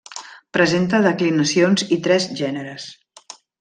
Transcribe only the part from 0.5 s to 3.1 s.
Presenta declinacions i tres gèneres.